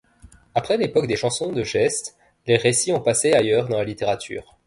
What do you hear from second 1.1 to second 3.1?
chansons de geste les récits ont